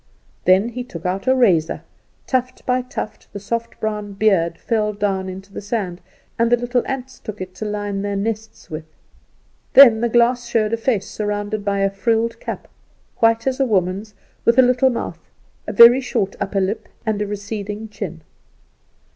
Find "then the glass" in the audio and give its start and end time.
9.73-10.47